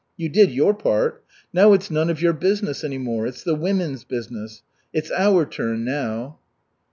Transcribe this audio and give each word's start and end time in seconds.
"You 0.17 0.29
did 0.29 0.49
your 0.51 0.73
part. 0.73 1.23
Now 1.53 1.73
it's 1.73 1.91
none 1.91 2.09
of 2.09 2.23
your 2.23 2.33
business 2.33 2.83
any 2.83 2.97
more, 2.97 3.27
it's 3.27 3.43
the 3.43 3.53
women's 3.53 4.03
business. 4.03 4.63
It's 4.91 5.11
our 5.11 5.45
turn 5.45 5.85
now." 5.85 6.39